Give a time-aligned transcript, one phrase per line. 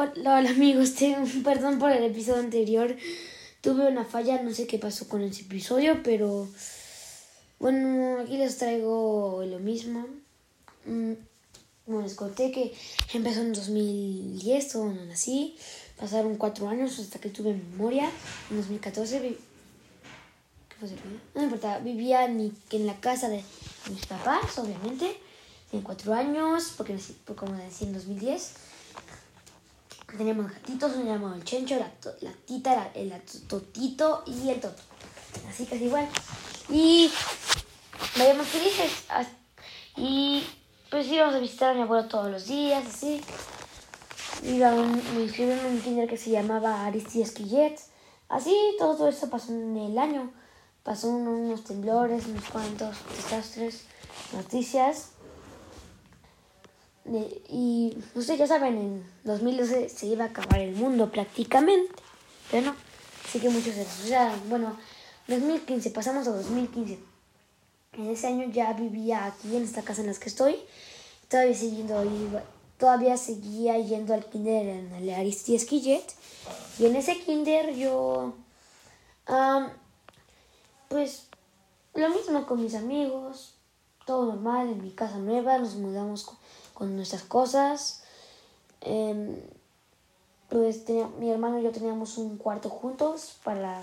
[0.00, 0.90] Hola, hola amigos,
[1.44, 2.94] perdón por el episodio anterior.
[3.60, 6.46] Tuve una falla, no sé qué pasó con ese episodio, pero
[7.58, 10.06] bueno, aquí les traigo lo mismo.
[10.84, 11.14] Mm,
[11.84, 12.72] Como les conté que
[13.12, 15.56] empezó en 2010, todo no nací.
[15.98, 18.08] Pasaron cuatro años hasta que tuve memoria.
[18.50, 19.36] En 2014 vi-
[20.68, 20.88] ¿Qué fue?
[21.34, 23.42] No me importa, vivía en, en la casa de
[23.90, 25.16] mis papás, obviamente.
[25.72, 26.92] Tenía cuatro años, porque
[27.24, 28.52] pues, como nací en 2010.
[30.16, 33.12] Teníamos gatitos, uno llamado el Chencho, la, to- la Tita, la- el
[33.46, 34.82] Totito y el Toto.
[35.48, 36.08] Así casi igual.
[36.70, 37.10] Y
[38.16, 38.90] vayamos felices.
[39.96, 40.44] Y
[40.90, 43.20] pues íbamos a visitar a mi abuelo todos los días, así.
[44.44, 47.78] Iba me inscribí en un kinder que se llamaba Aristides Quillet.
[48.28, 50.30] Así, todo eso pasó en el año.
[50.84, 53.82] Pasó un- unos temblores, unos cuantos desastres,
[54.32, 55.10] noticias.
[57.48, 61.92] Y ustedes ya saben, en 2012 se iba a acabar el mundo prácticamente.
[62.50, 62.76] Pero no,
[63.30, 63.74] sí que muchos.
[63.76, 64.76] O sea, bueno,
[65.28, 66.98] 2015, pasamos a 2015.
[67.94, 70.56] En ese año ya vivía aquí en esta casa en la que estoy.
[71.28, 72.02] Todavía siguiendo
[72.78, 76.04] todavía seguía yendo al kinder en el Aristides Quillet.
[76.78, 78.34] Y en ese kinder yo,
[80.88, 81.26] pues,
[81.94, 83.54] lo mismo con mis amigos,
[84.06, 86.38] todo normal en mi casa nueva, nos mudamos con,
[86.78, 88.04] con nuestras cosas.
[88.80, 89.34] Em,
[90.48, 93.82] pues tenía- mi hermano y yo teníamos un cuarto juntos para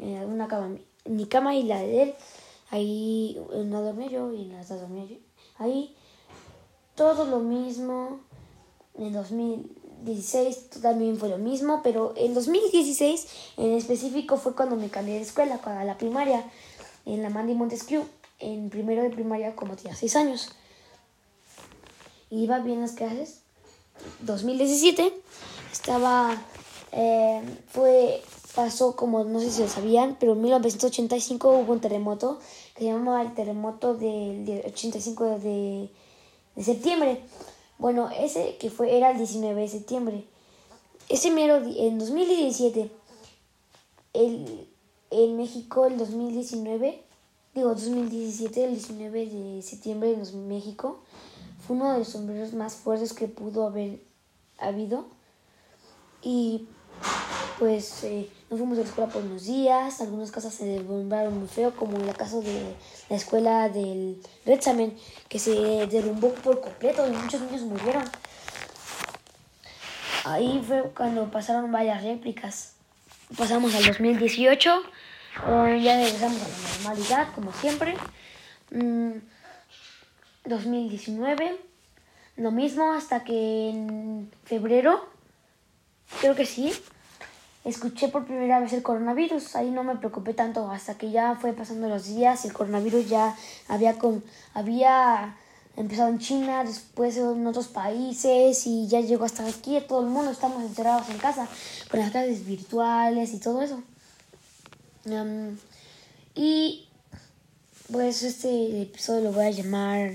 [0.00, 2.14] eh, una cama, mi- cama y la de él.
[2.70, 5.16] Ahí una dormía yo y en la otra dormía yo.
[5.58, 5.94] Ahí
[6.96, 8.18] todo lo mismo.
[8.98, 15.14] En 2016 también fue lo mismo, pero en 2016 en específico fue cuando me cambié
[15.14, 16.44] de escuela, a la primaria,
[17.06, 18.02] en la Mandy Montesquieu,
[18.40, 20.50] en primero de primaria como tenía 6 años.
[22.34, 23.40] Iba bien las clases.
[24.22, 25.14] 2017
[25.72, 26.36] estaba,
[26.90, 28.22] eh, fue,
[28.56, 32.40] pasó como, no sé si lo sabían, pero en 1985 hubo un terremoto
[32.74, 35.90] que se llamaba el terremoto del del 85 de,
[36.56, 37.20] de septiembre.
[37.78, 40.24] Bueno, ese que fue era el 19 de septiembre.
[41.08, 42.90] Ese mero, en 2017,
[44.14, 44.68] el,
[45.10, 47.00] en México, el 2019,
[47.54, 51.00] digo 2017, el 19 de septiembre en México,
[51.66, 54.00] fue uno de los sombreros más fuertes que pudo haber
[54.58, 55.08] habido.
[56.22, 56.68] Y
[57.58, 61.48] pues eh, nos fuimos de la escuela por unos días, algunas casas se derrumbaron muy
[61.48, 62.74] feo, como en el caso de
[63.08, 64.96] la escuela del Retsamen,
[65.28, 65.52] que se
[65.86, 68.04] derrumbó por completo y muchos niños murieron.
[70.24, 72.74] Ahí fue cuando pasaron varias réplicas.
[73.36, 74.82] Pasamos al 2018,
[75.46, 77.94] eh, ya regresamos a la normalidad, como siempre.
[78.70, 79.18] Mm,
[80.44, 81.58] 2019,
[82.36, 85.08] lo mismo hasta que en febrero,
[86.20, 86.72] creo que sí,
[87.64, 89.56] escuché por primera vez el coronavirus.
[89.56, 92.44] Ahí no me preocupé tanto hasta que ya fue pasando los días.
[92.44, 93.36] El coronavirus ya
[93.68, 94.22] había, con,
[94.52, 95.36] había
[95.76, 99.78] empezado en China, después en otros países y ya llegó hasta aquí.
[99.88, 101.48] Todo el mundo estamos encerrados en casa
[101.90, 103.82] con las clases virtuales y todo eso.
[106.34, 106.88] Y
[107.92, 110.12] pues este episodio lo voy a llamar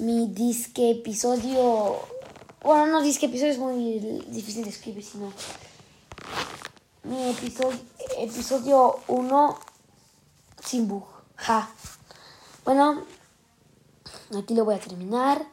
[0.00, 1.98] mi disque episodio.
[2.62, 5.32] Bueno, no disque episodio es muy difícil de escribir, sino
[7.04, 7.78] mi episodio
[8.18, 9.58] episodio 1
[10.64, 11.04] sin bug.
[11.36, 11.70] Ja.
[12.64, 13.02] Bueno,
[14.36, 15.46] aquí lo voy a terminar.